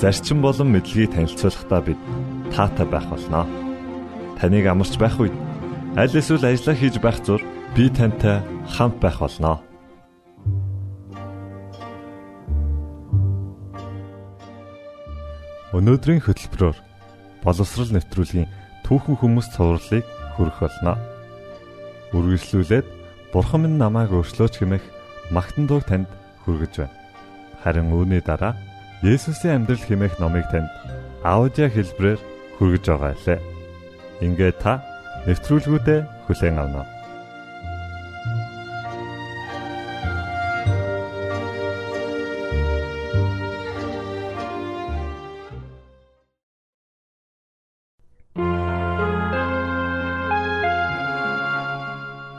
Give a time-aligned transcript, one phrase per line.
[0.00, 2.00] зарчим болон мэдлэгийг танилцуулахдаа бид
[2.56, 3.44] таатай байх болноо.
[4.40, 5.36] Таныг амарч байх үед
[5.92, 7.44] аль эсвэл ажиллаа хийж байх зур
[7.76, 9.60] би тантай хамт байх болноо.
[15.76, 16.78] Өнөөдрийн хөтөлбөрөөр
[17.44, 18.48] боловсрал нэвтрүүлгийн
[18.88, 20.96] түүхэн хүмүүс цувралыг хүргэх болно.
[22.16, 22.86] Үргэлжлүүлээд
[23.36, 24.84] Бурхан минь намайг өөрчлөөч хэмээх
[25.28, 26.08] магтан дууг танд
[26.42, 26.96] хүргэж байна.
[27.62, 28.56] Харин үүний дараа
[29.00, 30.68] Есүсийн амьдрал хэмээх номыг танд
[31.24, 32.20] аудио хэлбэрээр
[32.60, 33.40] хүргэж байгаа лээ.
[34.20, 34.84] Ингээ та
[35.24, 36.84] нэвтрүүлгүүдэд хүлээн авна.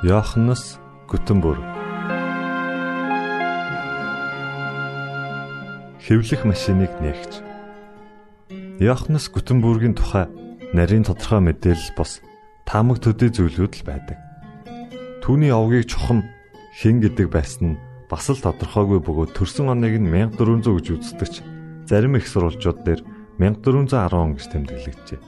[0.06, 0.78] Йоханнес
[1.10, 1.71] Гүтэнбүрг
[6.12, 7.40] хэвлэх машиныг нээгч.
[8.84, 10.28] Йоханнес Гүтенбүргийн тухай
[10.76, 12.20] нарийн тодорхой мэдээлэл бос
[12.68, 14.20] таамаг төдий зүйлүүд л байдаг.
[15.24, 16.28] Түүний овгийг чухам
[16.76, 17.82] хэн гэдэг байсан нь
[18.12, 21.36] бас л тодорхойгүй бөгөөд төрсөн оныг нь 1400 гэж үздэгч
[21.88, 23.08] зарим их сурвалжууд дээр
[23.40, 25.22] 1410 он гэж тэмдэглэгдэжээ.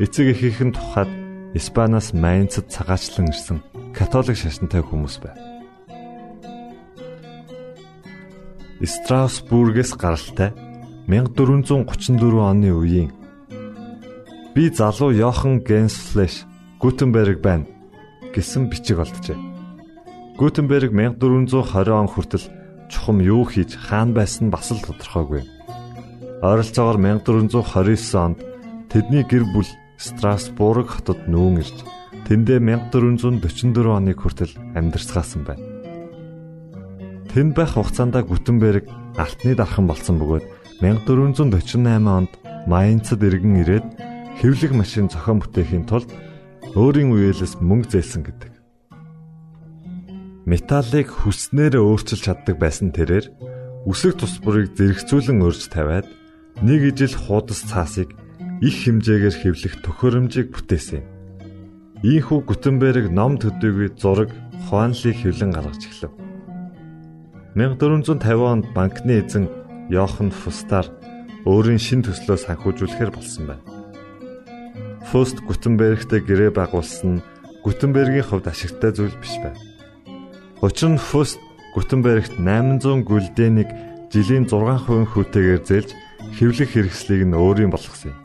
[0.00, 1.12] Эцэг эхийнхэн тухайд
[1.52, 3.60] Испаниас Майнцад цагаачлан ирсэн
[3.92, 5.55] католик шашинтай хүмүүс байв.
[8.84, 10.52] Страсбургээс гаралтай
[11.08, 13.08] 1434 оны үеийн
[14.52, 16.44] би залуу Йохан Генсфлеш
[16.76, 17.64] Гутенберг байна
[18.36, 19.40] гэсэн бичиг олджээ.
[20.36, 22.44] Гутенберг 1420 он хүртэл
[22.92, 25.48] чухам юу хийж хаан байсан бас л тодорхойгүй.
[26.44, 28.44] Ойролцоогоор 1429 онд
[28.92, 31.80] тэдний гэр бүл Страсбург хотод нүүн ирж
[32.28, 33.40] тэндээ 1444
[33.88, 35.75] оны хүртэл амьдарсгаасан байна.
[37.36, 38.88] Тэнд байх хугацаанд Гүтенберг
[39.20, 42.32] алтны дархан болсон бөгөөд 1448 онд
[42.64, 43.84] Майнцад иргэн ирээд
[44.40, 46.08] хэвлэх машин зохион бүтээхийн тулд
[46.72, 48.52] өөрийн үеэлээс мөнгө зээлсэн гэдэг.
[50.48, 53.28] Металлыг хүснээр өөрчилж чаддаг байсан тэрээр
[53.84, 56.08] үсэг тусбарыг зэрэгцүүлэн өрж тавиад
[56.64, 58.16] нэг ижил хуудас цаасыг
[58.64, 61.04] их хэмжээгээр хэвлэх төхөөрөмжийг бүтээсэн.
[62.00, 64.32] Ийхүү Гүтенберг ном төдийгүй зураг,
[64.72, 66.25] хуанлыг хэвлэн гаргаж эхлэв.
[67.56, 69.48] 1450 онд банкны эзэн
[69.88, 70.92] Йохан Фустаар
[71.48, 73.64] өөрийн шин төслөө санхүүжүүлэхээр болсон байна.
[75.08, 77.24] Фуст Гутенбергтэй гэрээ байгуулсан нь
[77.64, 79.56] Гутенбергийн хувьд ашигтай зүйл биш байв.
[80.60, 81.40] Учир нь Фуст
[81.72, 83.70] Гутенбергт 800 гүлдэнийг
[84.12, 85.90] жилийн 6% хүүтэйгээр зээлж
[86.36, 88.20] хэвлэх хэрэгслийг нь өөрийн болгосон юм.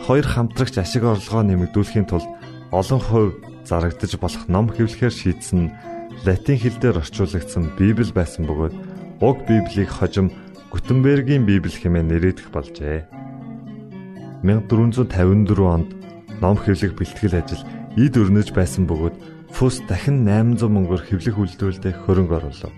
[0.00, 2.28] Хоёр хамтрагч ашиг орлогоо нэмэгдүүлэхийн тулд
[2.72, 3.36] олон хувь
[3.68, 5.74] зарагдаж болох ном хэвлэхээр шийдсэн нь
[6.22, 8.74] латин хэл дээр орчуулагдсан Библи байсан бөгөөд
[9.20, 10.30] уг Библийг хожим
[10.70, 13.06] Гутенбергийн Библи хэмээн нэрийдэх болжээ.
[14.46, 15.10] 1454
[15.64, 15.90] онд
[16.38, 17.62] ном хэвлэх бэлтгэл ажил
[17.98, 19.16] эд өрнөж байсан бөгөөд
[19.54, 22.74] Фус дахин 800 мөнгөөр хэвлэх үйлдвэрлэлд хөрөнгө оруулав.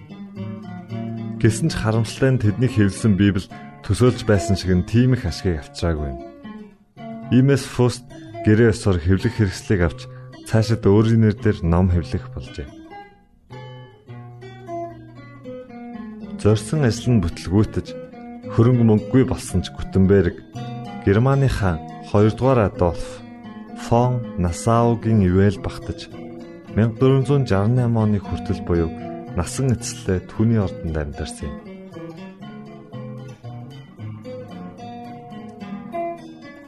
[1.40, 3.48] Гэсэн ч харамсалтай нь тэдний хэвлсэн Библи
[3.80, 6.12] төсөөлж байсан шиг нь тийм их ашгийг авчираагүй.
[7.32, 8.04] Иймээс Фуст
[8.44, 10.00] гэрээ ёсоор хэвлэх хэрэгслийг авч
[10.44, 12.75] цаашид өөрийн нэрээр ном хэвлэх болжээ.
[16.40, 17.86] Зорьсон ажил нь бүтлгүүтэж
[18.52, 20.36] хөрөнгө мөнгөгүй болсон ч Гутенберг
[21.04, 21.80] Германы хаан
[22.12, 23.24] 2 дугаар Адольф
[23.88, 26.12] фон Насаугийн ивэл багтаж
[26.76, 27.48] 1468
[27.96, 28.90] оны хүртэл буюу
[29.36, 31.56] насан эцэслээ түүний ордонд амьдарсан юм.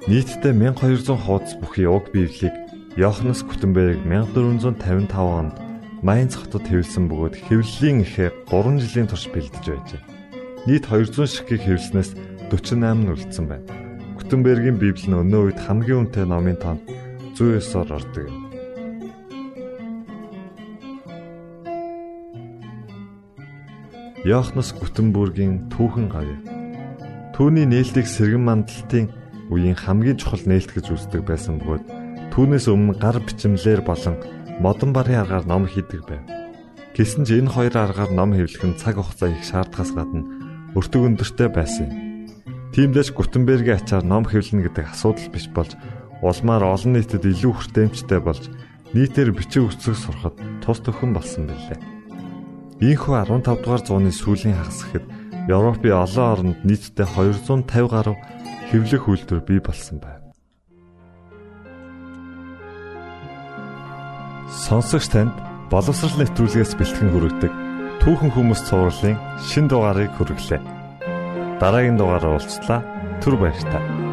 [0.08, 2.56] Нийтдээ 1200 хуудас бүхий уг Библийг
[2.96, 5.67] Йоханнес Гутенберг 1455 онд
[5.98, 10.02] Майнц хотод хэвлсэн бөгөөд хэвлэлийн ихээ 3 жилийн турш бэлдэж байжээ.
[10.70, 12.14] Нийт 200 ширхгийг хэвлснээс
[12.54, 13.66] 48 нь үлдсэн байна.
[14.14, 16.86] Гутенбергийн Библи нь өнөө үед хамгийн үнэтэй номын тоонд
[17.34, 18.38] 109-оор ордог юм.
[24.22, 26.30] Йоханнес Гутенбергийн түүхэн гавь.
[27.34, 29.10] Түүний нээлтийг сэргэн мандалтын
[29.50, 31.84] үеийн хамгийн чухал нээлт гэж үздэг байсан бөгөөд
[32.30, 36.22] түүнээс өмнө гар бичмлэр болон модон барын аргаар ном хийдэг байв.
[36.99, 40.26] Гэсэн ч энэ хоёр аргаар ном хэвлэх нь цаг хугацаа их шаардлагаас гадна
[40.75, 41.94] өртөг өндөртэй байсан юм.
[42.75, 45.78] Тиймдээс Гутенбергийн ачаар ном хэвлэнэ гэдэг асуудал биш болж
[46.26, 48.50] улмаар олон нийтэд илүү хүртээмжтэй болж
[48.93, 51.78] нийтээр бичиг үсэг сурахад тус төхөн болсон билээ.
[52.82, 55.06] Ийхүү 15 дугаар зууны сүүлийн хагас гэхэд
[55.46, 58.16] Европын олон оронд нийтдээ 250 гаруй
[58.70, 60.17] хэвлэх үйлдвэр бий болсон байна.
[64.58, 65.34] Сонсогч танд
[65.70, 67.52] боловсрал нэвтрүүлгээс бэлтгэн хүргэдэг
[68.02, 70.60] түүхэн хүмүүс цувралын шин дугаарыг хүргэлээ.
[71.62, 72.82] Дараагийн дугаараар уулзлаа.
[73.22, 74.07] Түр баярлалаа.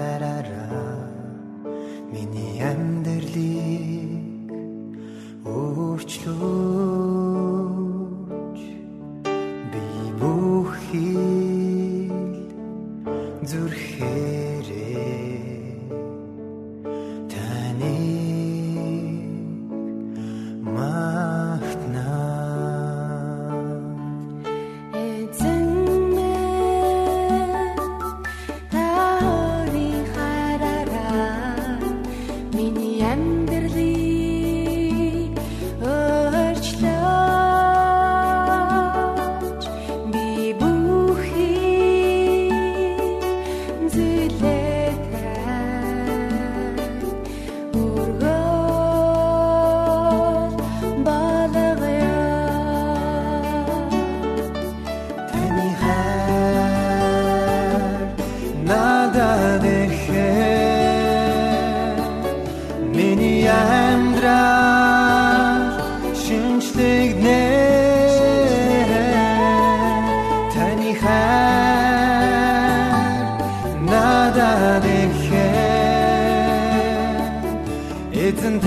[0.00, 0.29] that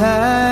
[0.03, 0.42] had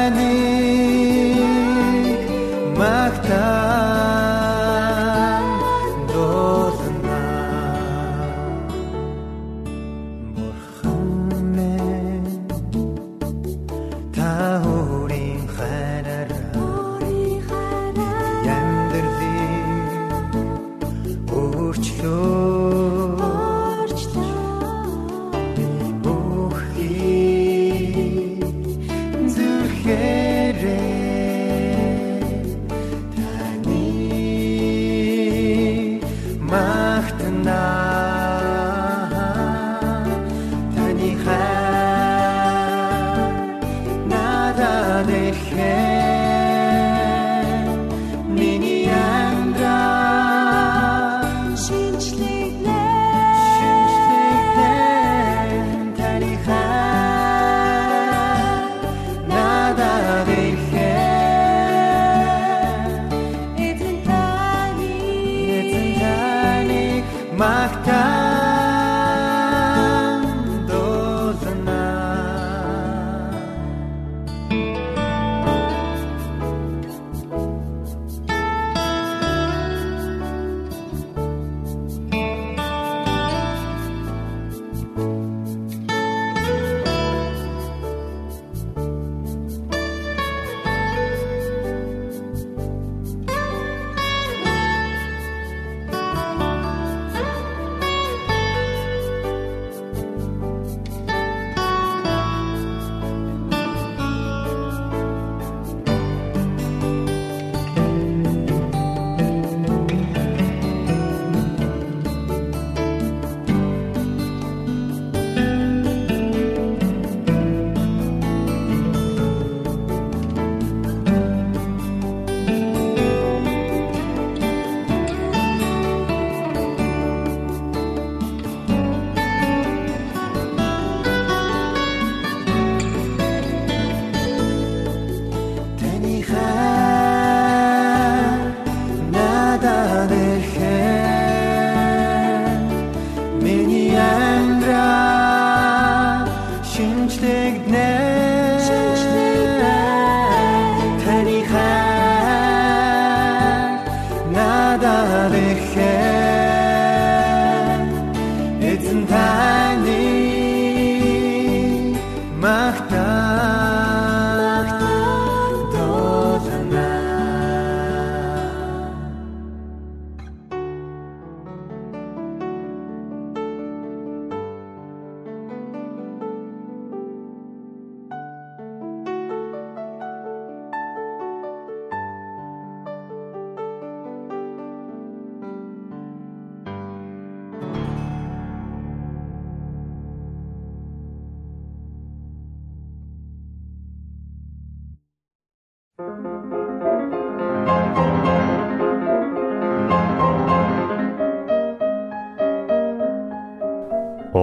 [29.84, 30.91] headache.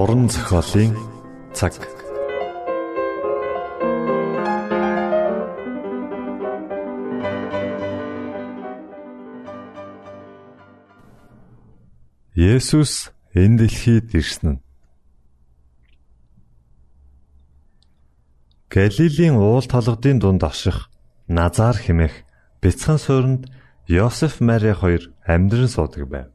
[0.08, 0.94] Уран зохиолын
[1.52, 1.74] цаг.
[12.34, 12.92] Есүс
[13.34, 14.60] энэ дэлхийд ирсэн нь
[18.72, 20.88] Галилийн уул толгодын дунд аших
[21.28, 22.14] Назар хэмээх
[22.62, 23.42] бяцхан суурьнд
[23.96, 26.28] Йосеф Мари хоёр амьдран суудаг байв.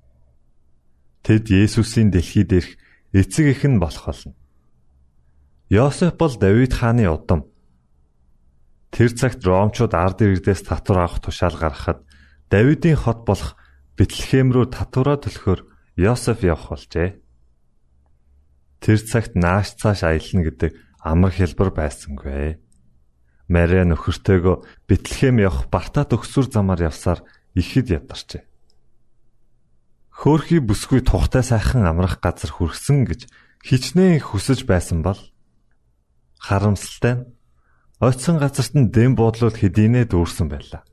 [1.25, 2.82] Тэд Есүсийн дэлхийд ирэх
[3.13, 4.33] эцэг эх нь болох болно.
[5.69, 7.45] Йосеф бол Давид хааны удам.
[8.93, 12.05] Тэр цагт Ромчууд ард иргэдээс татвар авах тушаал гаргахад
[12.49, 13.57] Давидын хот болох
[13.97, 15.61] Бэтлехэм рүү татвараа төлөхөөр
[15.97, 17.17] Йосеф явах болжээ.
[18.81, 22.61] Тэр цагт нааш цааш аялна гэдэг амар хэлбэр байсангүй.
[23.49, 27.25] Мария нөхөртөөгөө Бэтлехэм явах Бартад өгсүр замаар явсаар
[27.57, 28.52] ихэд ядарчээ.
[30.23, 33.27] Хөөхий бүсгүй тухтай сайхан амрах газар хүрсэн гэж
[33.59, 35.19] хичнээн хүсэж байсан бол
[36.39, 37.27] харамсалтай нь
[37.99, 40.87] ойтсон газарт нь дэм буудлууд хэдийнэ дүүрсэн байлаа.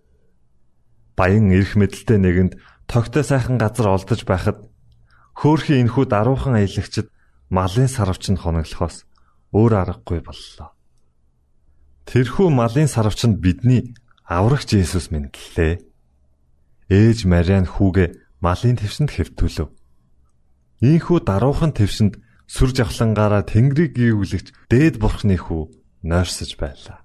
[1.14, 2.58] Баян эрх мэдэлтэй нэгэнд
[2.90, 4.66] тогтой сайхан газар олдож байхад
[5.38, 7.06] хөөхий энхүү даруухан аялагчд
[7.54, 9.06] малын сарвч нь хоноглохоос
[9.54, 10.75] өөр аргагүй боллоо.
[12.10, 13.94] Тэрхүү малын сарвчанд бидний
[14.26, 15.87] аврагч Есүс мэдлээ.
[16.90, 19.68] Ээж Мариан хүүгээ малын твсэнд хэвтүүлв.
[20.80, 25.70] Ийхүү даруухан твсэнд сүр жавхлангаараа тэнгэрийг гүйвлэгч дээд бурхны хүү
[26.02, 27.04] нойрсож байлаа.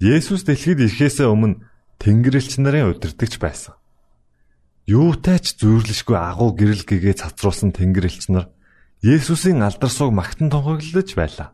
[0.00, 1.60] Есүс дэлхийд ирэхээс өмнө
[2.00, 3.76] тэнгэрлэгч нарын удирдахч байсан.
[4.88, 8.48] Юутай ч зүйрлэшгүй агуу гэрэл гэгээ цацруулсан тэнгэрлэгч нар
[9.04, 11.52] Есүсийн алдар суг магтан тунхаглаж байлаа.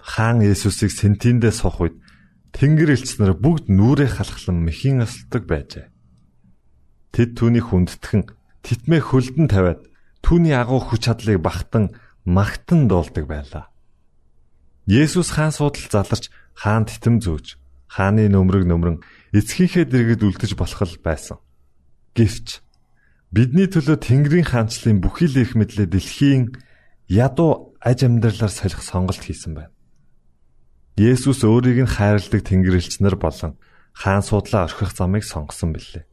[0.00, 1.96] Хаан Есүсийг сентиндээ сох үед
[2.56, 5.86] тэнгэр элч нар бүгд нүрээ халахлан мэхийн асалдаг байжээ.
[7.10, 8.22] Тэд түүнийг хүндтгэн
[8.62, 9.80] титмээ хөлдөн тавиад
[10.22, 13.64] түүний агуу хүч чадлыг багтан магтан дуулдаг байлаа.
[14.86, 17.56] Есүс хаан суудал заларч хаан титэм зөөж
[17.90, 19.02] хааны нөмрөг нөмрөн
[19.34, 21.38] эцгийнхээ дэргэд үлдэж болох л байсан.
[22.14, 22.62] Гэвч
[23.34, 26.54] бидний төлөө Тэнгэрийн хаанчлалын бүхий л их мэдлээ дэлхийн
[27.10, 29.74] ядуу аж амьдралаар солих сонголт хийсэн байна.
[30.98, 33.58] Есүс өөрийг нь хайрладаг Тэнгэрлэгч нар болон
[33.94, 36.09] хаан суудлаа орхих замыг сонгосон билээ.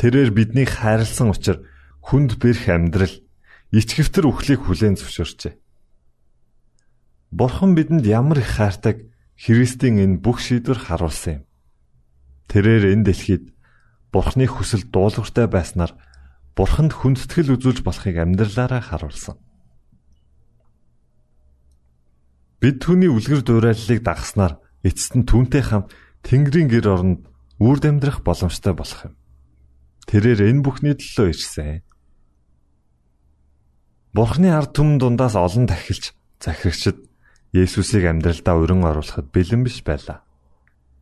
[0.00, 1.60] Тэрээр биднийг хайрлсан учраас
[2.00, 3.20] хүнд бэрх амьдрал
[3.68, 5.60] ичгэвтер үхлийг хүлээн зөвшөөрчээ.
[7.36, 9.04] Бурхан бидэнд ямар их хайртаг
[9.36, 11.48] Христийн энэ бүх шийдвэр харуулсан юм.
[12.48, 13.44] Тэрээр энэ дэлхийд
[14.08, 15.92] Бурханы хүсэл дуулууртай байснаар
[16.56, 19.36] Бурханд хүндэтгэл үзүүлж болохыг амьдралаараа харуулсан.
[22.58, 25.92] Бид түүний үлгэр дуурайллыг дагахснаар эцэст нь түүнтэй хамт
[26.24, 27.20] Тэнгэрийн гэр оронд
[27.60, 29.19] үрд амьдрах боломжтой болох юм.
[30.08, 31.82] Тэрээр энэ бүхний төлөө ирсэн.
[34.14, 36.98] Бурхны ард түмэн дундаас олон тахилч захирагчд
[37.50, 40.22] Есүсийг амьдралдаа өрн оруулахад бэлэн биш байлаа.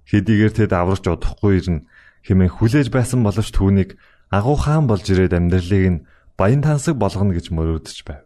[0.08, 1.84] Хэдийгээр тэд аварч удахгүй ирнэ
[2.24, 4.00] хэмээн хүлээж байсан боловч түүнийг
[4.32, 6.04] агуу хаан болж ирээд амьдралыг нь
[6.40, 8.24] баян тансаг болгоно гэж мөрөөдөж байв.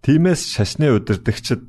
[0.00, 1.60] Тиймээс шашны удирдагчид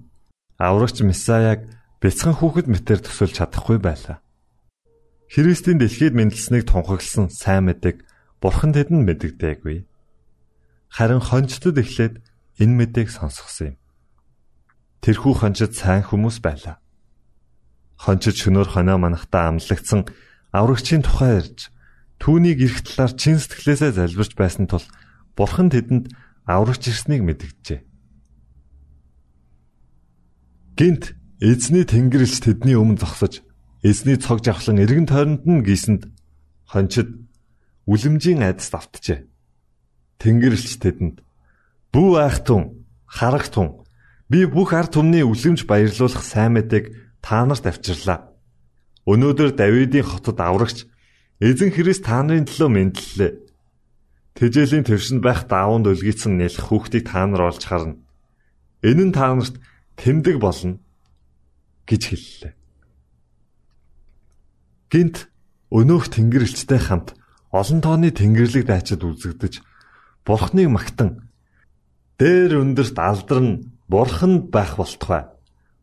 [0.55, 1.67] аврагч Месаяг
[1.99, 4.23] бяцхан хүүхэд мэтэр төсөлж чадахгүй байлаа.
[5.27, 8.06] Христийн дэлхийд мэндэлснийг тунхагласан сайн мэдэг
[8.41, 9.85] Бурхан тэдэнд мэддэггүй.
[10.93, 12.21] Харин хончтод эхлээд
[12.61, 13.77] энэ мэдээг сонсгосон юм.
[15.01, 16.77] Тэрхүү хончид сайн хүмүүс байлаа.
[17.97, 20.05] Хончид шөнөөр хоноо манахтаа амлагдсан
[20.53, 21.73] аврагчийн тухай ярьж
[22.21, 24.85] түүнийг эрх талаар чин сэтгэлээсээ залбирч байсан тул
[25.33, 26.13] Бурхан тэдэнд
[26.45, 27.81] аврагч ирснийг мэдгэжээ.
[30.77, 33.41] Гинт эзний тэнгэрлэгч тэдний өмнө зогсож
[33.81, 36.09] эзний цог жавхлан эргэн тойронд нь гисэнд
[36.65, 37.26] хончид
[37.87, 39.25] үлэмжийн айдас давтжээ.
[40.19, 41.17] Тэнгэрлэгч тэдэнд
[41.95, 43.87] "Бүү айхтун, харагтун,
[44.27, 46.85] би бүх ард түмний үлэмж баярлуулах сайн мэдээг
[47.23, 48.27] та нарт авчирлаа.
[49.07, 50.83] Өнөөдөр Давидын хотод аврагч
[51.39, 53.31] эзэн Христ та нарын төлөө мэдлэлээ.
[54.35, 57.95] Тэжээлийн төвшөнд байх даавууд өлгийцэн нэлэх хүүхдийг та нар олж харна.
[58.83, 59.55] Энэ нь та нарт
[59.95, 60.77] тэмдэг болно
[61.87, 62.53] гэж хэллээ.
[64.91, 65.31] Гинт
[65.71, 67.15] өнөөх тэнгэрлэгчтэй хамт
[67.59, 69.53] олон тооны тэнгэрлэг дайчид үзэгдэж
[70.25, 71.31] бурхныг магтан
[72.21, 75.25] дээр өндөрт алдарн бурханд байх болтугай.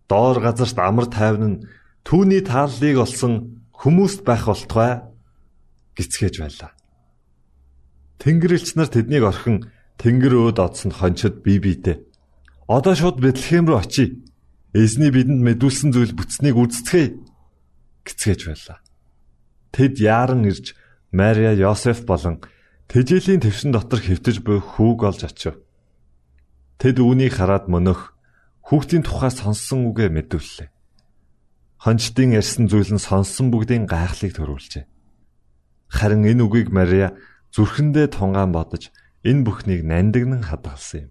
[0.09, 1.63] Доор газарт амар тайван нь
[2.07, 5.03] түүний тааллыг олсон хүмүүст байх болтугай
[5.97, 6.71] гисгэж байлаа.
[8.21, 11.99] Тэнгэрлэгч нар тэднийг орхин тэнгэр өөд одсон хончид бие биедээ
[12.67, 14.25] одоо шууд Бэтлехэм рүү очие.
[14.73, 17.15] Эзний бидэнд мэдүүлсэн зүйл бүтснийг үздцгээе
[18.09, 18.79] гисгэж байлаа.
[19.71, 20.73] Тэд яаран ирж
[21.15, 22.43] Мария, Йосеф болон
[22.91, 25.55] Тэжээлийн твшин дотор хөвтөж буй хүүг олж очив.
[26.83, 28.19] Тэд үүнийг хараад мөнөх
[28.67, 30.69] хүүхдийн тухай сонссон үгээ мэдвэллээ.
[31.87, 34.85] Хончдын ярьсан зүйл нь сонссон бүгдийн гайхлыг төрүүлжээ.
[35.87, 37.15] Харин энэ үгийг Мария
[37.55, 38.91] зүрхэндээ тунгаан бодож
[39.23, 41.11] энэ бүхнийг нандинан хадгалсан юм.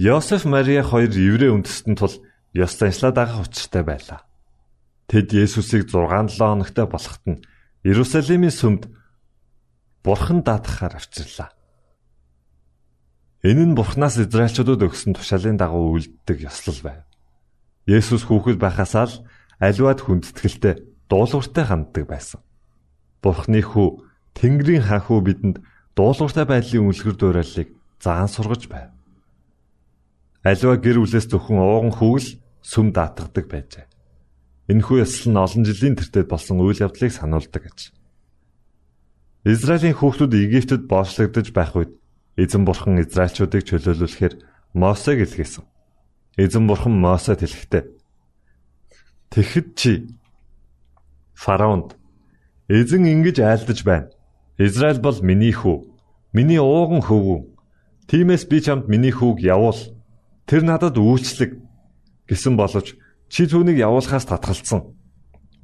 [0.00, 2.16] Йосеф Мария хоёр еврей үндэстэн тул
[2.56, 4.31] ёс заншлаа дагах учиртай байлаа.
[5.10, 7.42] Тэд Есүсийг 6-7 хоногтой болоход нь
[7.82, 8.82] Иерусалимийн сүмд
[10.02, 11.50] Бурхан даатгахаар авчирлаа.
[13.42, 17.02] Энэ нь Бурханаас Израильчуудад өгсөн тушаалын дагуу үлддэг ёслол байв.
[17.86, 19.14] Есүс хүүхэд байхасаа л
[19.58, 20.74] аливаад хүндэтгэлтэй
[21.10, 22.40] дуулууртай ханддаг байсан.
[23.22, 24.06] Бурхны хүү
[24.38, 25.56] Тэнгэрийн хаан хүү бидэнд
[25.98, 28.90] дуулууртай байдлын үлгэр дуурайлыг заан сургаж байв.
[30.46, 32.26] Аливаа гэр бүлээс зөвхөн ууган хүүл
[32.62, 33.86] сүм даатгадаг байжээ.
[34.72, 37.92] Энэхүү ёслол нь олон жилийн тэртет болсон үйл явдлыг сануулдаг гэж.
[39.44, 41.92] Израилийн хүүхдүүд Египтэд боочлогдож байх үед
[42.40, 44.34] эзэн бурхан Израильчуудыг чөлөөлүүлэхээр
[44.72, 45.64] Мосег илгээсэн.
[46.40, 47.84] Эзэн бурхан Мосед хэлэхдээ
[49.32, 49.92] Тэгэхэд чи
[51.32, 51.96] фараонд
[52.68, 54.12] эзэн ингэж айлдаж байна.
[54.60, 55.88] Израиль бол миний хүү,
[56.36, 57.40] миний ууган хөвгүү.
[58.12, 59.80] Тиймээс би чамд миний хүүг явуул.
[60.44, 61.56] Тэр надад үйлчлэг
[62.28, 62.92] гэсэн боловч
[63.32, 64.92] Чи түүнийг явуулахаас татгалцсан.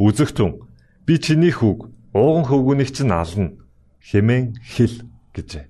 [0.00, 0.56] Үзэгтэн
[1.04, 3.60] би чиний хүүг ууган хөвгүнийг чинь ална
[4.08, 5.04] хэмээн хэл
[5.36, 5.68] гэжээ.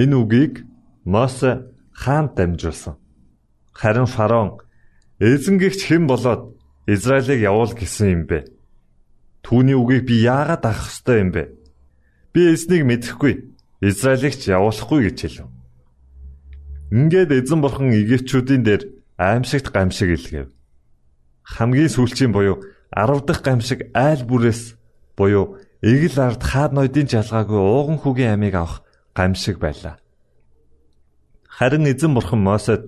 [0.00, 0.64] Энэ үгийг
[1.04, 2.96] Мосе хаанд дамжуулсан.
[3.76, 4.64] Харин фараон
[5.20, 6.56] эзэнгэгч хэн болоод
[6.88, 8.48] Израилийг явуул гэсэн юм бэ?
[9.44, 11.52] Түүний үгийг би яагаад авах ёстой юм бэ?
[12.32, 13.52] Би эзнийг мэдэхгүй.
[13.84, 15.51] Израилийг ч явуулахгүй гэж хэлв.
[16.92, 18.82] Ингээд эзэн бурхан Египтчүүдийн дээр
[19.16, 20.52] аимшигт гамшиг илгээв.
[21.40, 22.60] Хамгийн сүүлчийн буюу
[22.92, 24.76] 10 дахь гамшиг айл бүрээс
[25.16, 28.84] буюу эгэл ард хаад ноёдын жалгаагүй ууган хүүгийн амийг авах
[29.16, 29.96] гамшиг байлаа.
[31.48, 32.84] Харин эзэн бурхан Мосед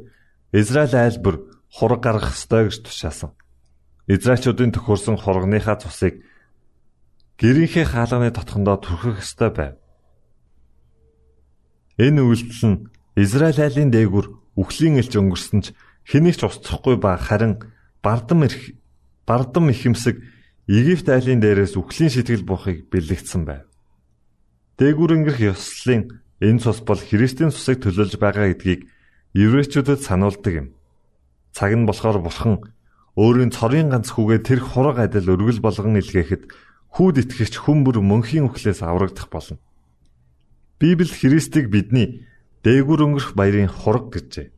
[0.52, 1.40] Израиль айлбар
[1.72, 3.32] хураг гаргах ёстой гэж тушаасан.
[4.04, 6.20] Израильчуудын төхөрсөн хургийнхаа цусыг
[7.40, 9.74] гэрийнхээ хаалганы тотхондоо түрхэх ёстой байв.
[11.96, 12.78] Энэ үйлдэл нь
[13.14, 14.26] Израиль айлын дээгүр
[14.58, 15.66] үхлийн элч өнгөрсөн ч
[16.02, 17.62] хэнийг ч устсахгүй ба харин
[18.02, 18.74] бардам ирэх
[19.22, 20.18] бардам ихэмсэг
[20.66, 23.68] Египт айлын дээрээс үхлийн сэтгэл буухыг бэлэгдсэн байв.
[24.80, 28.88] Дээгүр өнгөрөх ёслолын энэ цус бол Христийн цусыг төлөөлж байгаа гэдгийг
[29.36, 30.68] еврейчүүдэд сануулдаг юм.
[31.52, 32.64] Цаг нь болохоор бурхан
[33.14, 36.50] өөрийн цорын ганц хүүгээ тэр хураг адил өргөл болгон илгээхэд
[36.96, 39.62] хүүд итгэгч хүн бүр мөнхийн үхлээс аврагдах болно.
[40.80, 42.26] Библи Христийг бидний
[42.64, 44.48] дээгүр өнгөрөх баярын хураг гэжээ.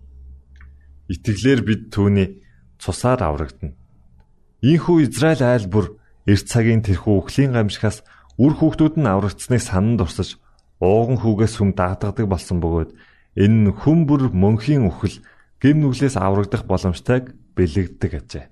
[1.11, 2.39] Итгэлээр бид түүний
[2.79, 3.75] цусаар аврагдана.
[4.63, 5.99] Ийхүү Израиль айл бүр
[6.31, 8.07] эрт цагийн тэрхүү өхлийн гамшихаас
[8.39, 10.39] үр хүүхдүүд нь аврагдсныг санан дурсаж
[10.79, 12.91] ууган хүүгээс хүм даатгадаг болсон бөгөөд
[13.43, 15.23] энэ нь хүм бүр мөнхийн үхэл
[15.63, 18.47] гим нүглээс аврагдах боломжтойг бэлэгддэг ажээ.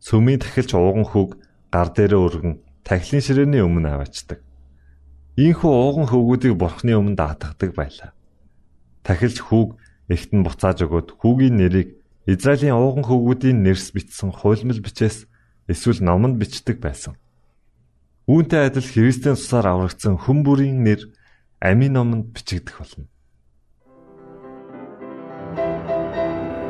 [0.00, 1.30] Сүмийн тахилч ууган хүүг
[1.68, 2.54] гар дээрээ өргөн
[2.86, 4.40] тахилын ширээний өмнө аваачдаг.
[5.40, 8.12] Ийхүү ууган хөвгүүдийг бурхны өмнө даатгадаг байлаа.
[9.00, 9.80] Тахилч хүүг
[10.12, 11.96] эхтэн буцааж өгөөд хүүгийн нэрийг
[12.28, 15.24] Израилийн ууган хөвгүүдийн нэрс бичсэн хуйлмал бичээс
[15.64, 17.16] эсвэл номонд бичдэг байсан.
[18.28, 21.08] Үүнтэй адил Христийн цусаар аврагдсан хүн бүрийн нэр
[21.56, 23.08] амийн номонд бичигдэх болно.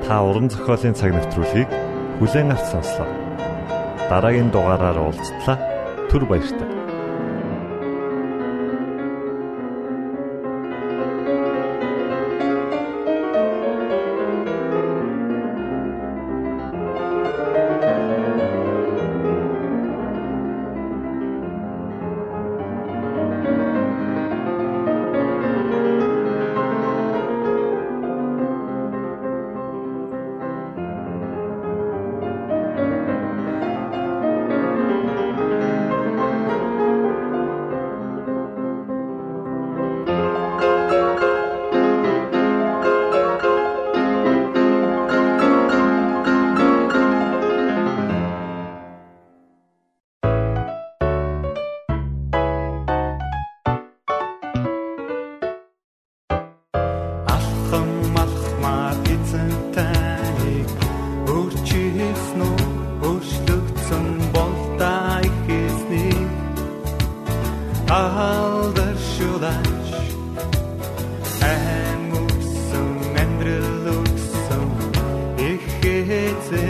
[0.07, 1.67] Та уран зохиолын цаг навтруулыг
[2.23, 3.11] бүлээн авч сонслоо.
[4.07, 5.59] Дараагийн дугаараар уулзтлаа.
[6.07, 6.80] Түр баярлалаа.
[69.21, 69.89] Чулаш
[71.45, 72.89] Эмүксэн
[73.23, 74.65] эндрэлүксэн
[75.49, 76.65] их хэцэ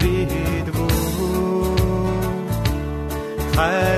[0.00, 1.70] бид бүү
[3.54, 3.91] Хай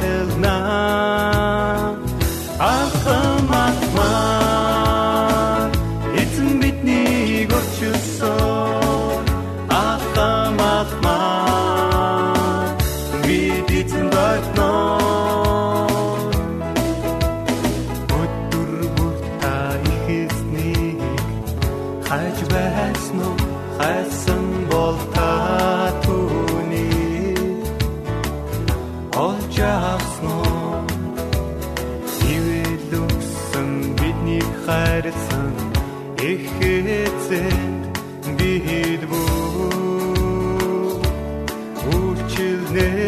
[42.75, 43.04] Гэр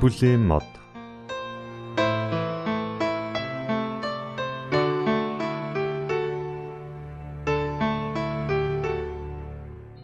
[0.00, 0.66] бүлийн мод.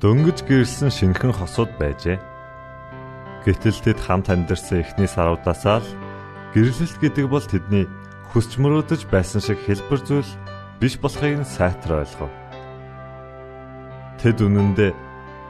[0.04, 2.20] Дөнгөж гэрэлсэн шинхэн хосууд байжээ.
[3.48, 5.88] Гэтэл тэд хамт амьдарсан эхний саруудаасаа л
[6.52, 7.88] гэрлэлт гэдэг бол тэдний
[8.28, 10.30] хүсч мөрөөдөж байсан шиг хэлбэр зүйл
[10.76, 12.32] биш болохыг нь сайтар ойлгов.
[14.20, 14.92] Тэд үнэндээ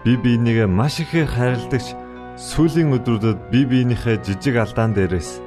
[0.07, 2.04] бие биенийгээ маш ихээр хайрладагч
[2.35, 5.38] Сүүлийн өдрүүдэд бие биенийхээ жижиг алдаан дээрээс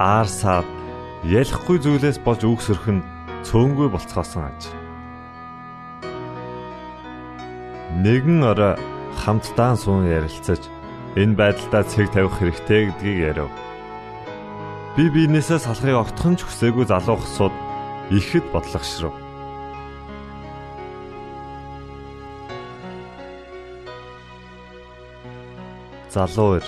[0.00, 0.64] аар саад
[1.20, 3.04] ялахгүй зүйлээс болж үгсөрөх нь
[3.44, 4.60] цөөнгүй болцгоосон аж.
[8.00, 8.80] Нэгэн орой
[9.20, 10.64] хамтдаа суун ярилцаж
[11.12, 13.52] энэ байдлаа цэг тавих хэрэгтэй гэдгийг ярив.
[14.96, 17.52] Би биенээсээ салахыг огтхон ч хүсээгүй залуу хсууд
[18.16, 19.23] ихэд бодлогошров.
[26.14, 26.66] Залуу ир.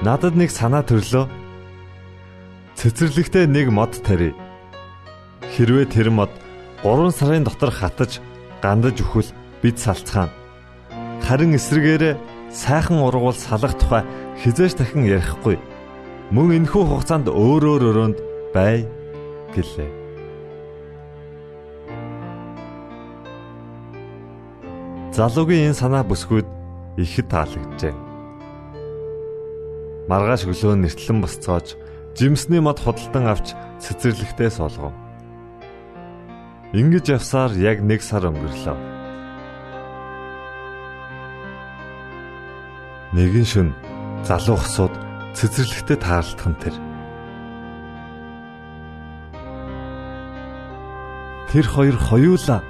[0.00, 1.28] Надад нэг санаа төрлөө.
[2.80, 4.32] Цэцэрлэгтээ нэг мод тарий.
[5.52, 6.32] Хэрвээ тэр мод
[6.80, 8.24] 3 сарын дотор хатаж
[8.64, 9.28] гандаж өхөл
[9.60, 10.32] бид салцгаана.
[11.26, 12.16] Харин эсрэгээрээ
[12.48, 14.06] сайхан ургуул салах тухай
[14.40, 15.60] хизээш дахин ярихгүй.
[16.32, 18.18] Мөн энэхүү хугацаанд өөрөөр өрөөнд
[18.54, 18.86] бай
[19.52, 19.90] гэлээ.
[25.12, 26.46] Залуугийн энэ санаа бүсгүйд
[26.98, 27.94] ихэд таалагджээ.
[30.10, 31.78] Маргааш өглөө нэртлэн босцоож
[32.18, 34.90] жимсний мод худалдан авч цэцэрлэгтээ суулгав.
[36.74, 38.76] Ингиж явсаар яг нэг сар өнгөрлөө.
[43.14, 43.68] Нэгэн шөн
[44.26, 44.94] залуу хсууд
[45.38, 46.76] цэцэрлэгтээ таарлтхан тэр.
[51.48, 52.60] Тэр хоёр хоёулаа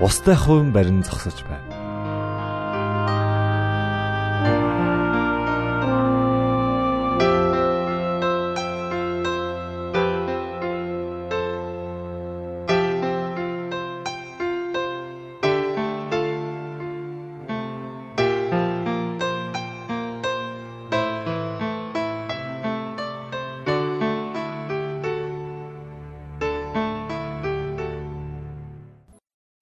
[0.00, 1.75] устай хувин барин зогсож байв.